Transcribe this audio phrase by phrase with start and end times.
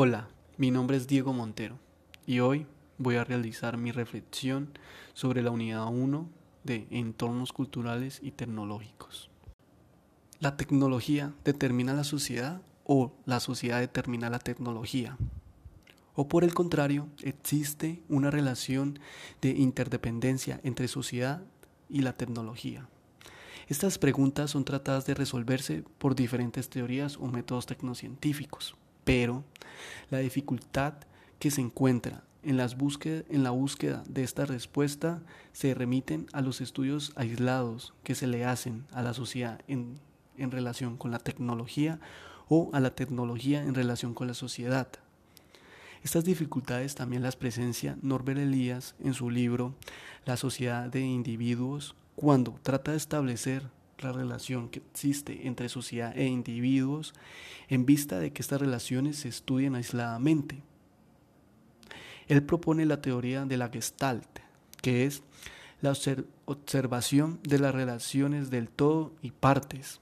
[0.00, 1.76] Hola, mi nombre es Diego Montero
[2.24, 4.70] y hoy voy a realizar mi reflexión
[5.12, 6.30] sobre la unidad 1
[6.62, 9.28] de entornos culturales y tecnológicos.
[10.38, 15.18] ¿La tecnología determina la sociedad o la sociedad determina la tecnología?
[16.14, 19.00] ¿O por el contrario, existe una relación
[19.42, 21.42] de interdependencia entre sociedad
[21.88, 22.88] y la tecnología?
[23.66, 28.76] Estas preguntas son tratadas de resolverse por diferentes teorías o métodos tecnocientíficos,
[29.08, 29.42] pero
[30.10, 30.92] la dificultad
[31.38, 35.22] que se encuentra en, las en la búsqueda de esta respuesta
[35.52, 39.98] se remiten a los estudios aislados que se le hacen a la sociedad en,
[40.36, 42.00] en relación con la tecnología
[42.48, 44.88] o a la tecnología en relación con la sociedad.
[46.02, 49.74] Estas dificultades también las presencia Norbert Elías en su libro
[50.26, 53.70] La sociedad de individuos, cuando trata de establecer
[54.02, 57.14] la relación que existe entre sociedad e individuos
[57.68, 60.62] en vista de que estas relaciones se estudian aisladamente.
[62.28, 64.40] Él propone la teoría de la Gestalt,
[64.82, 65.22] que es
[65.80, 65.92] la
[66.44, 70.00] observación de las relaciones del todo y partes.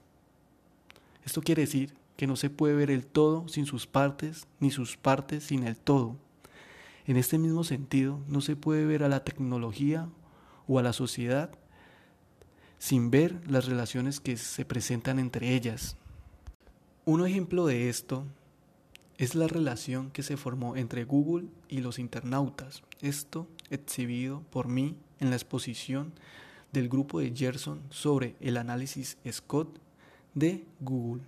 [1.23, 4.97] Esto quiere decir que no se puede ver el todo sin sus partes, ni sus
[4.97, 6.17] partes sin el todo.
[7.05, 10.09] En este mismo sentido, no se puede ver a la tecnología
[10.67, 11.51] o a la sociedad
[12.79, 15.95] sin ver las relaciones que se presentan entre ellas.
[17.05, 18.25] Un ejemplo de esto
[19.17, 22.83] es la relación que se formó entre Google y los internautas.
[23.01, 26.13] Esto exhibido por mí en la exposición
[26.71, 29.79] del grupo de Gerson sobre el análisis Scott
[30.35, 31.23] de Google,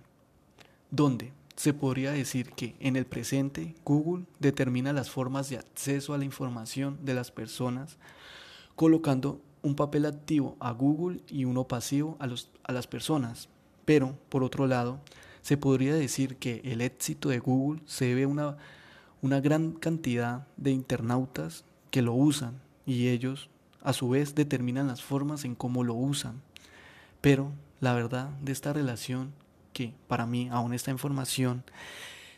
[0.90, 6.18] donde se podría decir que en el presente Google determina las formas de acceso a
[6.18, 7.98] la información de las personas,
[8.76, 13.48] colocando un papel activo a Google y uno pasivo a, las personas.
[13.84, 15.00] Pero, por otro lado,
[15.42, 18.56] se podría decir que el éxito de Google se debe a una,
[19.22, 23.50] una gran cantidad de internautas que lo usan y ellos
[23.82, 26.42] a su vez determinan las formas en cómo lo usan.
[27.20, 29.32] Pero la verdad de esta relación,
[29.72, 31.64] que para mí aún esta información,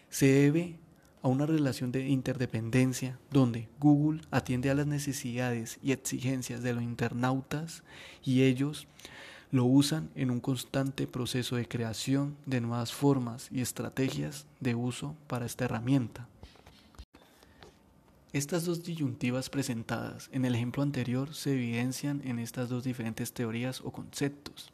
[0.09, 0.79] se debe
[1.23, 6.83] a una relación de interdependencia donde Google atiende a las necesidades y exigencias de los
[6.83, 7.83] internautas
[8.25, 8.87] y ellos
[9.53, 15.15] lo usan en un constante proceso de creación de nuevas formas y estrategias de uso
[15.29, 16.27] para esta herramienta.
[18.33, 23.83] Estas dos disyuntivas presentadas en el ejemplo anterior se evidencian en estas dos diferentes teorías
[23.83, 24.73] o conceptos.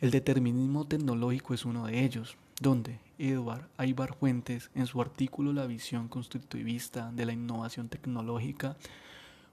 [0.00, 5.66] El determinismo tecnológico es uno de ellos, donde Edward Aybar Fuentes, en su artículo La
[5.66, 8.78] visión constructivista de la innovación tecnológica,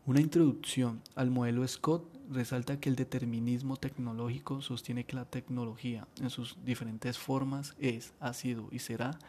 [0.06, 6.30] una introducción al modelo Scott resalta que el determinismo tecnológico sostiene que la tecnología en
[6.30, 9.20] sus diferentes formas es, ha sido y será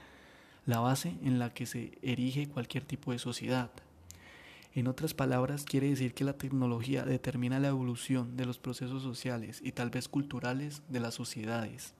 [0.66, 3.72] la base en la que se erige cualquier tipo de sociedad.
[4.72, 9.60] En otras palabras, quiere decir que la tecnología determina la evolución de los procesos sociales
[9.64, 11.94] y tal vez culturales de las sociedades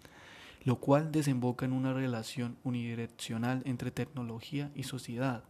[0.65, 5.45] lo cual desemboca en una relación unidireccional entre tecnología y sociedad.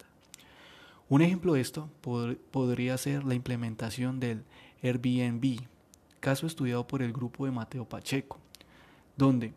[1.08, 1.88] Un ejemplo de esto
[2.50, 4.44] podría ser la implementación del
[4.82, 5.60] Airbnb,
[6.20, 8.38] caso estudiado por el grupo de Mateo Pacheco,
[9.16, 9.54] donde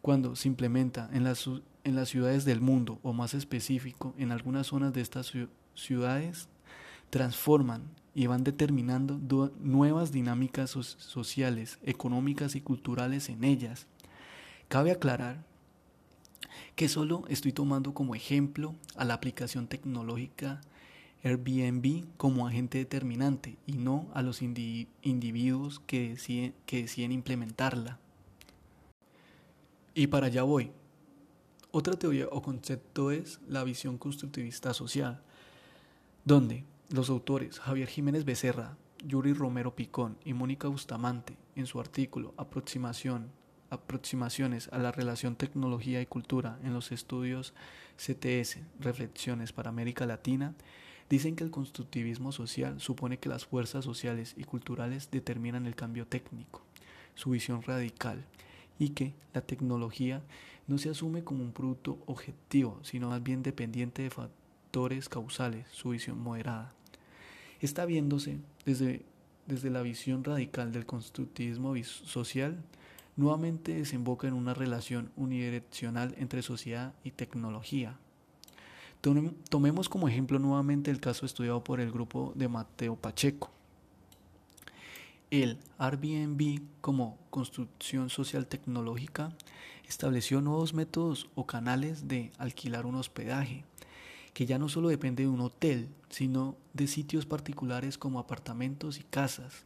[0.00, 1.48] cuando se implementa en las,
[1.84, 5.32] en las ciudades del mundo, o más específico, en algunas zonas de estas
[5.74, 6.48] ciudades,
[7.10, 7.82] transforman
[8.14, 9.20] y van determinando
[9.60, 13.86] nuevas dinámicas sociales, económicas y culturales en ellas,
[14.70, 15.42] Cabe aclarar
[16.76, 20.60] que solo estoy tomando como ejemplo a la aplicación tecnológica
[21.24, 27.98] Airbnb como agente determinante y no a los individuos que deciden, implementarla.
[29.92, 30.70] Y para allá voy.
[31.72, 35.20] Otra teoría o concepto es la visión constructivista social,
[36.24, 42.34] donde los autores Javier Jiménez Becerra, Yuri Romero Picón y Mónica Bustamante, en su artículo
[42.36, 43.39] Aproximación
[43.70, 47.54] aproximaciones a la relación tecnología y cultura en los estudios
[47.96, 50.54] CTS, Reflexiones para América Latina,
[51.08, 56.06] dicen que el constructivismo social supone que las fuerzas sociales y culturales determinan el cambio
[56.06, 56.62] técnico,
[57.14, 58.24] su visión radical,
[58.78, 60.22] y que la tecnología
[60.66, 65.90] no se asume como un producto objetivo, sino más bien dependiente de factores causales, su
[65.90, 66.72] visión moderada.
[67.60, 69.02] Está viéndose desde,
[69.46, 72.62] desde la visión radical del constructivismo social,
[73.20, 77.98] nuevamente desemboca en una relación unidireccional entre sociedad y tecnología.
[79.48, 83.50] Tomemos como ejemplo nuevamente el caso estudiado por el grupo de Mateo Pacheco.
[85.30, 89.32] El Airbnb como construcción social tecnológica
[89.86, 93.64] estableció nuevos métodos o canales de alquilar un hospedaje
[94.32, 99.02] que ya no solo depende de un hotel, sino de sitios particulares como apartamentos y
[99.02, 99.64] casas.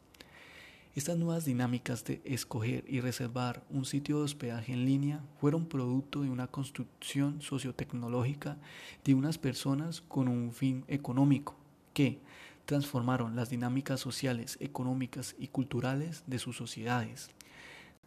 [0.95, 6.23] Estas nuevas dinámicas de escoger y reservar un sitio de hospedaje en línea fueron producto
[6.23, 8.59] de una construcción sociotecnológica
[9.05, 11.57] de unas personas con un fin económico
[11.95, 12.21] que
[12.65, 17.29] transformaron las dinámicas sociales, económicas y culturales de sus sociedades.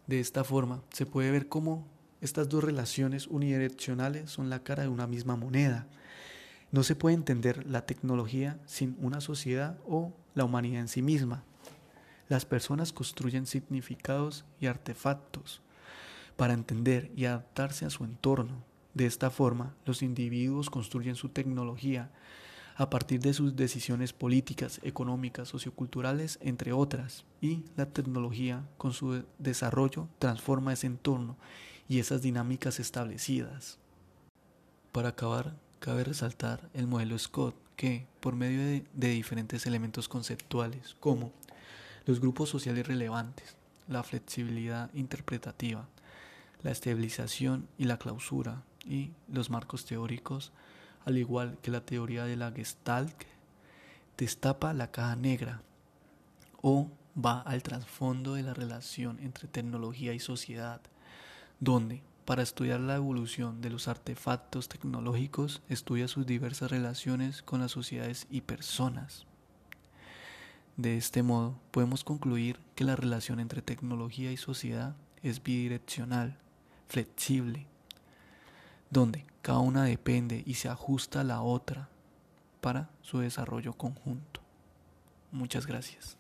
[0.07, 1.86] De esta forma, se puede ver cómo
[2.22, 5.88] estas dos relaciones unidireccionales son la cara de una misma moneda.
[6.72, 11.44] No se puede entender la tecnología sin una sociedad o la humanidad en sí misma.
[12.29, 15.62] Las personas construyen significados y artefactos
[16.35, 18.63] para entender y adaptarse a su entorno.
[18.94, 22.09] De esta forma, los individuos construyen su tecnología
[22.75, 29.24] a partir de sus decisiones políticas, económicas, socioculturales, entre otras, y la tecnología, con su
[29.39, 31.38] desarrollo, transforma ese entorno
[31.89, 33.79] y esas dinámicas establecidas.
[34.91, 38.59] Para acabar, cabe resaltar el modelo Scott, que, por medio
[38.94, 41.31] de, diferentes elementos conceptuales, como
[42.07, 43.57] los grupos sociales relevantes,
[43.88, 45.88] la flexibilidad interpretativa,
[46.63, 50.54] la estabilización y la clausura y los marcos teóricos,
[51.06, 53.24] al igual que la teoría de la Gestalt,
[54.18, 55.62] destapa la caja negra
[56.62, 56.89] o
[57.24, 60.81] va al trasfondo de la relación entre tecnología y sociedad,
[61.60, 67.71] donde, para estudiar la evolución de los artefactos tecnológicos, estudia sus diversas relaciones con las
[67.71, 69.25] sociedades y personas.
[70.77, 76.38] De este modo, podemos concluir que la relación entre tecnología y sociedad es bidireccional,
[76.88, 77.65] flexible,
[78.91, 81.89] donde cada una depende y se ajusta a la otra
[82.62, 84.41] para su desarrollo conjunto.
[85.31, 86.15] Muchas gracias.